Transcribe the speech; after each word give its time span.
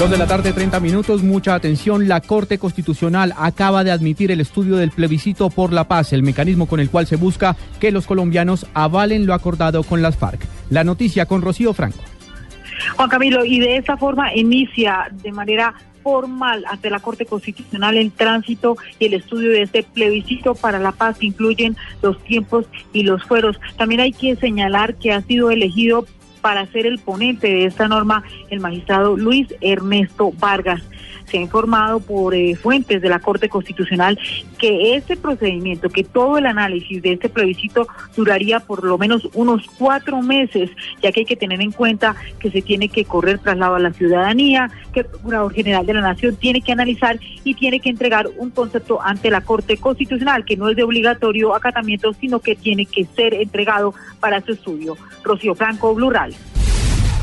Dos 0.00 0.10
de 0.10 0.16
la 0.16 0.26
tarde, 0.26 0.54
30 0.54 0.80
minutos, 0.80 1.22
mucha 1.22 1.54
atención. 1.54 2.08
La 2.08 2.22
Corte 2.22 2.56
Constitucional 2.56 3.34
acaba 3.36 3.84
de 3.84 3.90
admitir 3.90 4.30
el 4.30 4.40
estudio 4.40 4.76
del 4.76 4.92
plebiscito 4.92 5.50
por 5.50 5.74
la 5.74 5.88
paz, 5.88 6.14
el 6.14 6.22
mecanismo 6.22 6.64
con 6.64 6.80
el 6.80 6.88
cual 6.88 7.06
se 7.06 7.16
busca 7.16 7.54
que 7.80 7.90
los 7.90 8.06
colombianos 8.06 8.66
avalen 8.72 9.26
lo 9.26 9.34
acordado 9.34 9.82
con 9.82 10.00
las 10.00 10.16
FARC. 10.16 10.40
La 10.70 10.84
noticia 10.84 11.26
con 11.26 11.42
Rocío 11.42 11.74
Franco. 11.74 11.98
Juan 12.96 13.10
Camilo, 13.10 13.44
y 13.44 13.60
de 13.60 13.76
esta 13.76 13.98
forma 13.98 14.34
inicia 14.34 15.08
de 15.22 15.32
manera 15.32 15.74
formal 16.02 16.64
ante 16.66 16.88
la 16.88 17.00
Corte 17.00 17.26
Constitucional 17.26 17.94
el 17.98 18.10
tránsito 18.10 18.78
y 18.98 19.04
el 19.04 19.12
estudio 19.12 19.50
de 19.50 19.64
este 19.64 19.82
plebiscito 19.82 20.54
para 20.54 20.78
la 20.78 20.92
paz 20.92 21.18
que 21.18 21.26
incluyen 21.26 21.76
los 22.00 22.18
tiempos 22.24 22.64
y 22.94 23.02
los 23.02 23.22
fueros. 23.24 23.60
También 23.76 24.00
hay 24.00 24.12
que 24.12 24.34
señalar 24.36 24.94
que 24.94 25.12
ha 25.12 25.20
sido 25.20 25.50
elegido 25.50 26.06
para 26.40 26.66
ser 26.66 26.86
el 26.86 26.98
ponente 26.98 27.48
de 27.48 27.66
esta 27.66 27.88
norma 27.88 28.22
el 28.50 28.60
magistrado 28.60 29.16
Luis 29.16 29.48
Ernesto 29.60 30.32
Vargas 30.38 30.82
se 31.30 31.38
ha 31.38 31.40
informado 31.40 32.00
por 32.00 32.34
eh, 32.34 32.54
fuentes 32.56 33.00
de 33.00 33.08
la 33.08 33.20
Corte 33.20 33.48
Constitucional 33.48 34.18
que 34.58 34.96
este 34.96 35.16
procedimiento, 35.16 35.88
que 35.88 36.04
todo 36.04 36.38
el 36.38 36.46
análisis 36.46 37.02
de 37.02 37.12
este 37.12 37.28
plebiscito 37.28 37.86
duraría 38.16 38.60
por 38.60 38.84
lo 38.84 38.98
menos 38.98 39.28
unos 39.34 39.66
cuatro 39.78 40.20
meses, 40.22 40.70
ya 41.02 41.12
que 41.12 41.20
hay 41.20 41.26
que 41.26 41.36
tener 41.36 41.60
en 41.60 41.72
cuenta 41.72 42.16
que 42.38 42.50
se 42.50 42.62
tiene 42.62 42.88
que 42.88 43.04
correr 43.04 43.38
traslado 43.38 43.76
a 43.76 43.78
la 43.78 43.92
ciudadanía, 43.92 44.70
que 44.92 45.00
el 45.00 45.06
Procurador 45.06 45.52
General 45.52 45.86
de 45.86 45.94
la 45.94 46.00
Nación 46.00 46.36
tiene 46.36 46.60
que 46.60 46.72
analizar 46.72 47.18
y 47.44 47.54
tiene 47.54 47.80
que 47.80 47.90
entregar 47.90 48.28
un 48.36 48.50
concepto 48.50 49.00
ante 49.02 49.30
la 49.30 49.40
Corte 49.40 49.76
Constitucional, 49.76 50.44
que 50.44 50.56
no 50.56 50.68
es 50.68 50.76
de 50.76 50.82
obligatorio 50.82 51.54
acatamiento, 51.54 52.12
sino 52.14 52.40
que 52.40 52.56
tiene 52.56 52.86
que 52.86 53.06
ser 53.16 53.34
entregado 53.34 53.94
para 54.18 54.40
su 54.40 54.52
estudio. 54.52 54.96
Rocío 55.22 55.54
Franco, 55.54 55.94
Blural. 55.94 56.34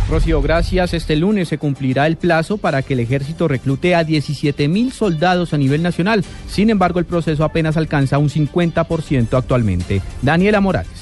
Rocío, 0.09 0.41
gracias. 0.41 0.93
Este 0.93 1.17
lunes 1.17 1.49
se 1.49 1.57
cumplirá 1.57 2.07
el 2.07 2.15
plazo 2.15 2.57
para 2.57 2.81
que 2.81 2.93
el 2.93 3.01
ejército 3.01 3.47
reclute 3.47 3.93
a 3.93 4.05
17 4.05 4.67
mil 4.69 4.93
soldados 4.93 5.53
a 5.53 5.57
nivel 5.57 5.83
nacional. 5.83 6.23
Sin 6.47 6.69
embargo, 6.69 6.99
el 6.99 7.05
proceso 7.05 7.43
apenas 7.43 7.75
alcanza 7.75 8.17
un 8.17 8.29
50% 8.29 9.37
actualmente. 9.37 10.01
Daniela 10.21 10.61
Morales. 10.61 10.96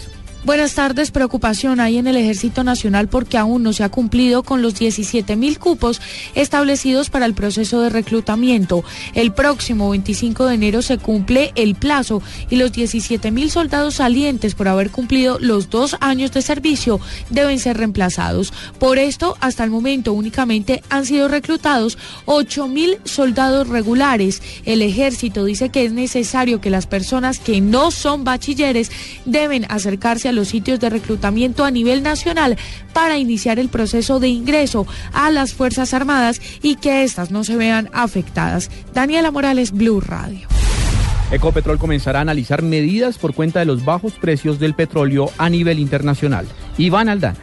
Buenas 0.45 0.75
tardes. 0.75 1.09
Preocupación 1.09 1.79
hay 1.79 1.97
en 1.97 2.05
el 2.05 2.17
Ejército 2.17 2.63
Nacional 2.63 3.07
porque 3.07 3.39
aún 3.39 3.63
no 3.63 3.73
se 3.73 3.83
ha 3.83 3.89
cumplido 3.89 4.43
con 4.43 4.61
los 4.61 4.75
17 4.75 5.35
mil 5.35 5.57
cupos 5.57 5.99
establecidos 6.35 7.09
para 7.09 7.25
el 7.25 7.33
proceso 7.33 7.81
de 7.81 7.89
reclutamiento. 7.89 8.83
El 9.15 9.33
próximo 9.33 9.89
25 9.89 10.45
de 10.45 10.53
enero 10.53 10.83
se 10.83 10.99
cumple 10.99 11.51
el 11.55 11.73
plazo 11.73 12.21
y 12.47 12.57
los 12.57 12.71
17 12.73 13.31
mil 13.31 13.49
soldados 13.49 13.95
salientes 13.95 14.53
por 14.53 14.67
haber 14.67 14.91
cumplido 14.91 15.39
los 15.39 15.71
dos 15.71 15.97
años 15.99 16.31
de 16.31 16.43
servicio 16.43 16.99
deben 17.31 17.57
ser 17.57 17.77
reemplazados. 17.77 18.53
Por 18.77 18.99
esto, 18.99 19.37
hasta 19.39 19.63
el 19.63 19.71
momento 19.71 20.13
únicamente 20.13 20.83
han 20.91 21.07
sido 21.07 21.27
reclutados 21.27 21.97
8 22.25 22.67
mil 22.67 22.99
soldados 23.03 23.67
regulares. 23.67 24.43
El 24.65 24.83
Ejército 24.83 25.43
dice 25.43 25.69
que 25.69 25.85
es 25.85 25.91
necesario 25.91 26.61
que 26.61 26.69
las 26.69 26.85
personas 26.85 27.39
que 27.39 27.61
no 27.61 27.89
son 27.89 28.23
bachilleres 28.23 28.91
deben 29.25 29.65
acercarse 29.69 30.29
a 30.29 30.34
los 30.35 30.49
sitios 30.49 30.79
de 30.79 30.89
reclutamiento 30.89 31.65
a 31.65 31.71
nivel 31.71 32.03
nacional 32.03 32.57
para 32.93 33.17
iniciar 33.17 33.59
el 33.59 33.69
proceso 33.69 34.19
de 34.19 34.27
ingreso 34.27 34.85
a 35.13 35.31
las 35.31 35.53
Fuerzas 35.53 35.93
Armadas 35.93 36.41
y 36.61 36.75
que 36.75 37.03
éstas 37.03 37.31
no 37.31 37.43
se 37.43 37.57
vean 37.57 37.89
afectadas. 37.93 38.69
Daniela 38.93 39.31
Morales, 39.31 39.71
Blue 39.71 40.01
Radio. 40.01 40.47
Ecopetrol 41.31 41.79
comenzará 41.79 42.19
a 42.19 42.21
analizar 42.21 42.61
medidas 42.61 43.17
por 43.17 43.33
cuenta 43.33 43.59
de 43.59 43.65
los 43.65 43.83
bajos 43.83 44.13
precios 44.13 44.59
del 44.59 44.75
petróleo 44.75 45.31
a 45.37 45.49
nivel 45.49 45.79
internacional. 45.79 46.45
Iván 46.77 47.09
Aldana. 47.09 47.35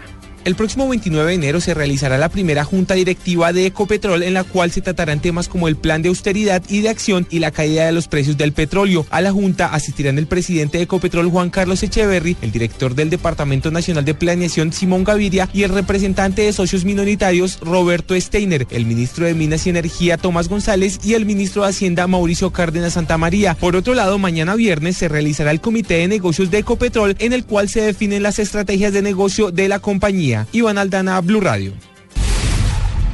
El 0.45 0.57
próximo 0.57 0.89
29 0.89 1.29
de 1.29 1.35
enero 1.37 1.61
se 1.61 1.73
realizará 1.73 2.19
la 2.19 2.29
primera 2.29 2.65
junta 2.65 2.95
directiva 2.95 3.53
de 3.53 3.67
Ecopetrol 3.67 4.25
en 4.25 4.35
la 4.35 4.43
cual 4.43 4.73
se 4.73 4.81
tratarán 4.81 5.21
temas 5.21 5.47
como 5.47 5.69
el 5.69 5.77
plan 5.77 6.03
de 6.03 6.09
austeridad 6.09 6.65
y 6.69 6.81
de 6.81 6.89
acción 6.89 7.29
y 7.31 7.39
la 7.39 7.53
caída 7.53 7.87
de 7.87 7.93
los 7.93 8.09
precios 8.09 8.37
del 8.37 8.53
petróleo. 8.53 9.07
A 9.11 9.21
la 9.21 9.31
junta 9.31 9.67
asistirán 9.67 10.19
el 10.19 10.27
presidente 10.27 10.79
de 10.79 10.85
Ecopetrol 10.85 11.31
Juan 11.31 11.51
Carlos 11.51 11.85
Echeverry, 11.85 12.37
el 12.43 12.51
director 12.51 12.97
del 12.97 13.09
Departamento 13.09 13.71
Nacional 13.71 14.05
de 14.05 14.15
Planeación 14.15 14.73
Simón 14.73 15.05
Gaviria 15.05 15.49
y 15.53 15.63
el 15.63 15.71
representante 15.71 16.43
de 16.43 16.53
socios 16.53 16.85
minoritarios 16.85 17.61
Roberto 17.61 18.21
Steiner, 18.21 18.67
el 18.71 18.85
ministro 18.85 19.27
de 19.27 19.35
Minas 19.35 19.65
y 19.69 19.71
Energía 19.71 20.17
Tomás 20.17 20.49
González 20.49 20.99
y 21.05 21.15
el 21.15 21.25
ministro 21.25 21.63
de 21.63 21.69
Hacienda 21.69 22.09
Mauricio 22.09 22.51
Cárdenas 22.51 22.95
Santa 22.95 23.17
María. 23.17 23.55
Por 23.55 23.77
otro 23.77 23.95
lado, 23.95 24.19
mañana 24.19 24.57
viernes 24.57 24.97
se 24.97 25.07
realizará 25.07 25.53
el 25.53 25.61
comité 25.61 25.99
de 25.99 26.09
negocios 26.09 26.51
de 26.51 26.59
Ecopetrol 26.59 27.15
en 27.21 27.33
el 27.33 27.45
cual 27.45 27.69
se 27.69 27.83
definen 27.83 28.25
las 28.25 28.41
estrategias 28.41 28.93
de 28.93 29.03
negocio 29.03 29.53
de 29.53 29.69
la 29.69 29.79
compañía. 29.79 30.32
Iván 30.53 30.79
Aldana, 30.79 31.21
Blue 31.21 31.41
Radio. 31.41 31.73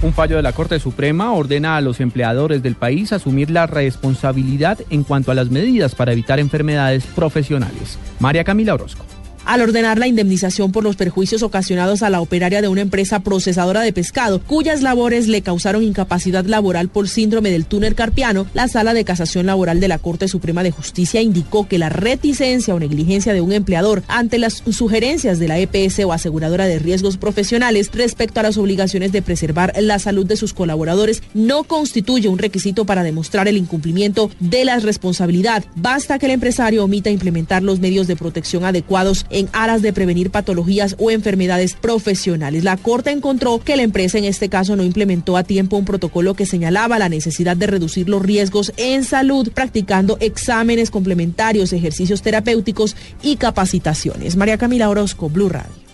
Un 0.00 0.12
fallo 0.12 0.36
de 0.36 0.42
la 0.42 0.52
Corte 0.52 0.78
Suprema 0.78 1.32
ordena 1.32 1.76
a 1.76 1.80
los 1.80 1.98
empleadores 1.98 2.62
del 2.62 2.76
país 2.76 3.12
asumir 3.12 3.50
la 3.50 3.66
responsabilidad 3.66 4.78
en 4.90 5.02
cuanto 5.02 5.32
a 5.32 5.34
las 5.34 5.50
medidas 5.50 5.96
para 5.96 6.12
evitar 6.12 6.38
enfermedades 6.38 7.04
profesionales. 7.06 7.98
María 8.20 8.44
Camila 8.44 8.74
Orozco 8.74 9.04
al 9.48 9.62
ordenar 9.62 9.98
la 9.98 10.06
indemnización 10.06 10.72
por 10.72 10.84
los 10.84 10.96
perjuicios 10.96 11.42
ocasionados 11.42 12.02
a 12.02 12.10
la 12.10 12.20
operaria 12.20 12.60
de 12.60 12.68
una 12.68 12.82
empresa 12.82 13.20
procesadora 13.20 13.80
de 13.80 13.94
pescado, 13.94 14.42
cuyas 14.42 14.82
labores 14.82 15.26
le 15.26 15.40
causaron 15.40 15.82
incapacidad 15.82 16.44
laboral 16.44 16.90
por 16.90 17.08
síndrome 17.08 17.50
del 17.50 17.64
túnel 17.64 17.94
carpiano, 17.94 18.46
la 18.52 18.68
Sala 18.68 18.92
de 18.92 19.06
Casación 19.06 19.46
Laboral 19.46 19.80
de 19.80 19.88
la 19.88 19.98
Corte 19.98 20.28
Suprema 20.28 20.62
de 20.62 20.70
Justicia 20.70 21.22
indicó 21.22 21.66
que 21.66 21.78
la 21.78 21.88
reticencia 21.88 22.74
o 22.74 22.78
negligencia 22.78 23.32
de 23.32 23.40
un 23.40 23.52
empleador 23.52 24.02
ante 24.06 24.36
las 24.36 24.62
sugerencias 24.70 25.38
de 25.38 25.48
la 25.48 25.58
EPS 25.58 26.00
o 26.00 26.12
aseguradora 26.12 26.66
de 26.66 26.78
riesgos 26.78 27.16
profesionales 27.16 27.90
respecto 27.94 28.40
a 28.40 28.42
las 28.42 28.58
obligaciones 28.58 29.12
de 29.12 29.22
preservar 29.22 29.72
la 29.80 29.98
salud 29.98 30.26
de 30.26 30.36
sus 30.36 30.52
colaboradores 30.52 31.22
no 31.32 31.64
constituye 31.64 32.28
un 32.28 32.38
requisito 32.38 32.84
para 32.84 33.02
demostrar 33.02 33.48
el 33.48 33.56
incumplimiento 33.56 34.30
de 34.40 34.66
la 34.66 34.78
responsabilidad. 34.78 35.64
Basta 35.74 36.18
que 36.18 36.26
el 36.26 36.32
empresario 36.32 36.84
omita 36.84 37.08
implementar 37.08 37.62
los 37.62 37.80
medios 37.80 38.06
de 38.06 38.16
protección 38.16 38.66
adecuados 38.66 39.24
aras 39.52 39.82
de 39.82 39.92
prevenir 39.92 40.30
patologías 40.30 40.96
o 40.98 41.12
enfermedades 41.12 41.74
profesionales. 41.74 42.64
La 42.64 42.76
Corte 42.76 43.10
encontró 43.10 43.60
que 43.60 43.76
la 43.76 43.82
empresa 43.82 44.18
en 44.18 44.24
este 44.24 44.48
caso 44.48 44.74
no 44.74 44.82
implementó 44.82 45.36
a 45.36 45.44
tiempo 45.44 45.76
un 45.76 45.84
protocolo 45.84 46.34
que 46.34 46.46
señalaba 46.46 46.98
la 46.98 47.08
necesidad 47.08 47.56
de 47.56 47.68
reducir 47.68 48.08
los 48.08 48.22
riesgos 48.22 48.72
en 48.76 49.04
salud, 49.04 49.52
practicando 49.52 50.16
exámenes 50.20 50.90
complementarios, 50.90 51.72
ejercicios 51.72 52.22
terapéuticos 52.22 52.96
y 53.22 53.36
capacitaciones. 53.36 54.36
María 54.36 54.58
Camila 54.58 54.88
Orozco, 54.88 55.28
Blue 55.28 55.48
Radio. 55.48 55.88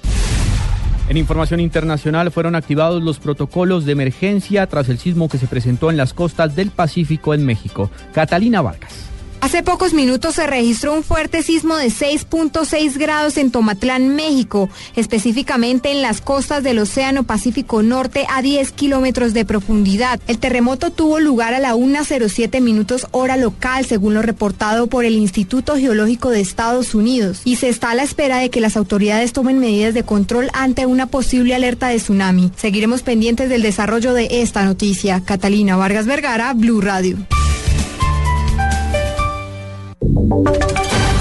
En 1.06 1.19
información 1.19 1.60
internacional 1.60 2.31
fueron 2.31 2.54
activados 2.54 3.03
los 3.03 3.19
protocolos 3.19 3.84
de 3.84 3.93
emergencia 3.93 4.66
tras 4.66 4.88
el 4.88 4.99
sismo 4.99 5.28
que 5.28 5.37
se 5.37 5.47
presentó 5.47 5.91
en 5.91 5.99
las 5.99 6.15
costas 6.15 6.56
del 6.56 6.71
Pacífico 6.71 7.34
en 7.34 7.44
México. 7.44 7.91
Catalina 8.15 8.62
Vargas. 8.62 9.13
Hace 9.44 9.62
pocos 9.62 9.93
minutos 9.93 10.37
se 10.37 10.47
registró 10.47 10.94
un 10.94 11.03
fuerte 11.03 11.43
sismo 11.43 11.77
de 11.77 11.88
6.6 11.88 12.97
grados 12.97 13.37
en 13.37 13.50
Tomatlán, 13.50 14.16
México, 14.16 14.71
específicamente 14.97 15.91
en 15.91 16.00
las 16.00 16.22
costas 16.22 16.62
del 16.62 16.78
Océano 16.78 17.25
Pacífico 17.25 17.83
Norte 17.83 18.25
a 18.31 18.41
10 18.41 18.72
kilómetros 18.72 19.34
de 19.34 19.44
profundidad. 19.44 20.19
El 20.28 20.38
terremoto 20.38 20.93
tuvo 20.93 21.21
lugar 21.21 21.53
a 21.53 21.59
la 21.59 21.75
1.07 21.75 22.62
minutos 22.62 23.06
hora 23.10 23.37
local, 23.37 23.84
según 23.84 24.15
lo 24.15 24.22
reportado 24.22 24.87
por 24.87 25.04
el 25.04 25.12
Instituto 25.12 25.77
Geológico 25.77 26.31
de 26.31 26.41
Estados 26.41 26.94
Unidos, 26.94 27.43
y 27.44 27.56
se 27.56 27.69
está 27.69 27.91
a 27.91 27.94
la 27.94 28.03
espera 28.03 28.38
de 28.38 28.49
que 28.49 28.62
las 28.62 28.78
autoridades 28.78 29.34
tomen 29.34 29.59
medidas 29.59 29.93
de 29.93 30.04
control 30.04 30.49
ante 30.54 30.87
una 30.87 31.04
posible 31.04 31.54
alerta 31.54 31.88
de 31.88 31.97
tsunami. 31.97 32.50
Seguiremos 32.56 33.03
pendientes 33.03 33.50
del 33.50 33.60
desarrollo 33.60 34.15
de 34.15 34.41
esta 34.41 34.65
noticia. 34.65 35.21
Catalina 35.22 35.77
Vargas 35.77 36.06
Vergara, 36.06 36.54
Blue 36.54 36.81
Radio. 36.81 37.19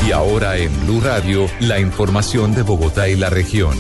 Y 0.08 0.12
ahora 0.12 0.58
en 0.58 0.72
Blue 0.86 1.02
Radio, 1.02 1.48
la 1.60 1.80
información 1.80 2.54
de 2.54 2.62
Bogotá 2.62 3.08
y 3.08 3.16
la 3.16 3.30
región. 3.30 3.76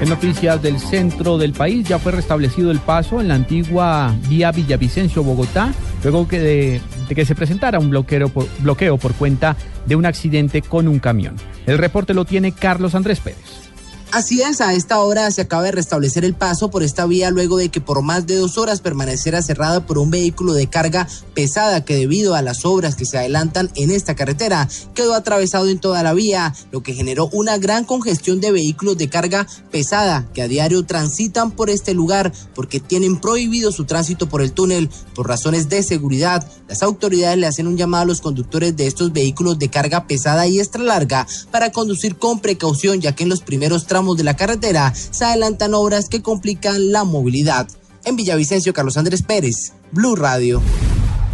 En 0.00 0.08
noticias 0.08 0.60
del 0.60 0.80
centro 0.80 1.38
del 1.38 1.52
país 1.52 1.88
ya 1.88 1.98
fue 1.98 2.12
restablecido 2.12 2.70
el 2.70 2.80
paso 2.80 3.20
en 3.20 3.28
la 3.28 3.34
antigua 3.34 4.14
vía 4.28 4.50
Villavicencio-Bogotá, 4.50 5.72
luego 6.02 6.26
que 6.26 6.40
de, 6.40 6.80
que 7.14 7.24
se 7.24 7.34
presentara 7.34 7.78
un 7.78 7.90
bloqueo 7.90 8.30
bloqueo 8.58 8.98
por 8.98 9.14
cuenta 9.14 9.56
de 9.86 9.96
un 9.96 10.04
accidente 10.04 10.62
con 10.62 10.88
un 10.88 10.98
camión. 10.98 11.36
El 11.66 11.78
reporte 11.78 12.12
lo 12.12 12.24
tiene 12.24 12.52
Carlos 12.52 12.94
Andrés 12.94 13.20
Pérez. 13.20 13.70
Así 14.14 14.42
es, 14.42 14.60
a 14.60 14.74
esta 14.74 15.00
hora 15.00 15.28
se 15.32 15.40
acaba 15.40 15.64
de 15.64 15.72
restablecer 15.72 16.24
el 16.24 16.34
paso 16.34 16.70
por 16.70 16.84
esta 16.84 17.04
vía 17.04 17.32
luego 17.32 17.56
de 17.56 17.68
que 17.68 17.80
por 17.80 18.00
más 18.02 18.28
de 18.28 18.36
dos 18.36 18.58
horas 18.58 18.80
permaneciera 18.80 19.42
cerrada 19.42 19.86
por 19.86 19.98
un 19.98 20.12
vehículo 20.12 20.52
de 20.52 20.68
carga 20.68 21.08
pesada 21.34 21.84
que 21.84 21.96
debido 21.96 22.36
a 22.36 22.42
las 22.42 22.64
obras 22.64 22.94
que 22.94 23.06
se 23.06 23.18
adelantan 23.18 23.72
en 23.74 23.90
esta 23.90 24.14
carretera 24.14 24.68
quedó 24.94 25.14
atravesado 25.14 25.68
en 25.68 25.80
toda 25.80 26.04
la 26.04 26.14
vía, 26.14 26.54
lo 26.70 26.80
que 26.84 26.94
generó 26.94 27.28
una 27.32 27.58
gran 27.58 27.84
congestión 27.84 28.40
de 28.40 28.52
vehículos 28.52 28.96
de 28.98 29.08
carga 29.08 29.48
pesada 29.72 30.28
que 30.32 30.42
a 30.42 30.46
diario 30.46 30.84
transitan 30.84 31.50
por 31.50 31.68
este 31.68 31.92
lugar 31.92 32.32
porque 32.54 32.78
tienen 32.78 33.20
prohibido 33.20 33.72
su 33.72 33.84
tránsito 33.84 34.28
por 34.28 34.42
el 34.42 34.52
túnel 34.52 34.90
por 35.16 35.26
razones 35.26 35.68
de 35.68 35.82
seguridad. 35.82 36.48
Las 36.68 36.84
autoridades 36.84 37.36
le 37.36 37.48
hacen 37.48 37.66
un 37.66 37.76
llamado 37.76 38.04
a 38.04 38.06
los 38.06 38.20
conductores 38.20 38.76
de 38.76 38.86
estos 38.86 39.12
vehículos 39.12 39.58
de 39.58 39.70
carga 39.70 40.06
pesada 40.06 40.46
y 40.46 40.60
extra 40.60 40.84
larga 40.84 41.26
para 41.50 41.72
conducir 41.72 42.14
con 42.14 42.38
precaución 42.38 43.00
ya 43.00 43.16
que 43.16 43.24
en 43.24 43.30
los 43.30 43.40
primeros 43.40 43.88
tramos 43.88 44.03
de 44.12 44.24
la 44.24 44.36
carretera 44.36 44.92
se 44.94 45.24
adelantan 45.24 45.72
obras 45.72 46.10
que 46.10 46.20
complican 46.20 46.92
la 46.92 47.04
movilidad. 47.04 47.66
En 48.04 48.16
Villavicencio, 48.16 48.74
Carlos 48.74 48.98
Andrés 48.98 49.22
Pérez, 49.22 49.72
Blue 49.90 50.16
Radio. 50.16 50.60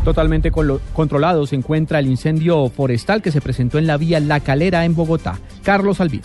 Totalmente 0.04 0.50
controlado 0.50 1.46
se 1.46 1.56
encuentra 1.56 1.98
el 1.98 2.06
incendio 2.06 2.70
forestal 2.70 3.20
que 3.20 3.32
se 3.32 3.40
presentó 3.40 3.78
en 3.78 3.86
la 3.86 3.96
vía 3.96 4.20
La 4.20 4.40
Calera 4.40 4.84
en 4.84 4.94
Bogotá. 4.94 5.38
Carlos 5.62 6.00
Albino. 6.00 6.24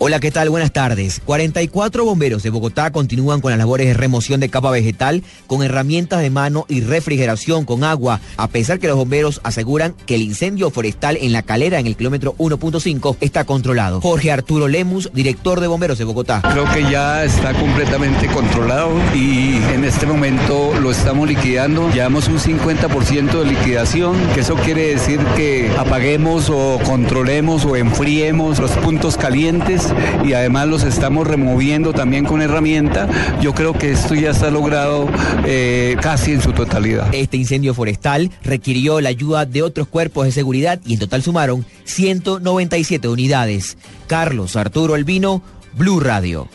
Hola, 0.00 0.20
¿qué 0.20 0.30
tal? 0.30 0.48
Buenas 0.48 0.70
tardes. 0.70 1.20
44 1.24 2.04
bomberos 2.04 2.44
de 2.44 2.50
Bogotá 2.50 2.92
continúan 2.92 3.40
con 3.40 3.50
las 3.50 3.58
labores 3.58 3.88
de 3.88 3.94
remoción 3.94 4.38
de 4.38 4.48
capa 4.48 4.70
vegetal 4.70 5.24
con 5.48 5.64
herramientas 5.64 6.20
de 6.20 6.30
mano 6.30 6.66
y 6.68 6.82
refrigeración 6.82 7.64
con 7.64 7.82
agua, 7.82 8.20
a 8.36 8.46
pesar 8.46 8.78
que 8.78 8.86
los 8.86 8.96
bomberos 8.96 9.40
aseguran 9.42 9.96
que 10.06 10.14
el 10.14 10.22
incendio 10.22 10.70
forestal 10.70 11.18
en 11.20 11.32
la 11.32 11.42
calera 11.42 11.80
en 11.80 11.88
el 11.88 11.96
kilómetro 11.96 12.36
1.5 12.38 13.16
está 13.20 13.42
controlado. 13.42 14.00
Jorge 14.00 14.30
Arturo 14.30 14.68
Lemus, 14.68 15.10
director 15.12 15.58
de 15.58 15.66
bomberos 15.66 15.98
de 15.98 16.04
Bogotá. 16.04 16.42
Creo 16.48 16.72
que 16.72 16.88
ya 16.88 17.24
está 17.24 17.52
completamente 17.54 18.28
controlado 18.28 18.92
y 19.16 19.56
en 19.74 19.84
este 19.84 20.06
momento 20.06 20.74
lo 20.80 20.92
estamos 20.92 21.26
liquidando. 21.26 21.90
Llevamos 21.90 22.28
un 22.28 22.38
50% 22.38 23.40
de 23.40 23.46
liquidación, 23.46 24.14
que 24.32 24.42
eso 24.42 24.54
quiere 24.54 24.94
decir 24.94 25.18
que 25.34 25.74
apaguemos 25.76 26.50
o 26.50 26.78
controlemos 26.84 27.64
o 27.64 27.74
enfriemos 27.74 28.60
los 28.60 28.70
puntos 28.70 29.16
calientes 29.16 29.87
y 30.24 30.32
además 30.32 30.68
los 30.68 30.84
estamos 30.84 31.26
removiendo 31.26 31.92
también 31.92 32.24
con 32.24 32.42
herramienta, 32.42 33.08
yo 33.40 33.54
creo 33.54 33.72
que 33.72 33.92
esto 33.92 34.14
ya 34.14 34.30
está 34.30 34.50
logrado 34.50 35.08
eh, 35.46 35.96
casi 36.00 36.32
en 36.32 36.40
su 36.40 36.52
totalidad. 36.52 37.08
Este 37.12 37.36
incendio 37.36 37.74
forestal 37.74 38.30
requirió 38.42 39.00
la 39.00 39.08
ayuda 39.08 39.46
de 39.46 39.62
otros 39.62 39.88
cuerpos 39.88 40.26
de 40.26 40.32
seguridad 40.32 40.80
y 40.84 40.94
en 40.94 41.00
total 41.00 41.22
sumaron 41.22 41.64
197 41.84 43.08
unidades. 43.08 43.76
Carlos 44.06 44.56
Arturo 44.56 44.94
Albino, 44.94 45.42
Blue 45.76 46.00
Radio. 46.00 46.48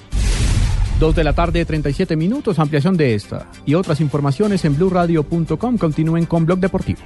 Dos 1.00 1.16
de 1.16 1.24
la 1.24 1.34
tarde, 1.34 1.66
37 1.66 2.16
minutos, 2.16 2.60
ampliación 2.60 2.96
de 2.96 3.16
esta 3.16 3.50
y 3.66 3.74
otras 3.74 4.00
informaciones 4.00 4.64
en 4.66 4.76
blueradio.com. 4.76 5.78
Continúen 5.78 6.26
con 6.26 6.46
Blog 6.46 6.60
Deportivo. 6.60 7.00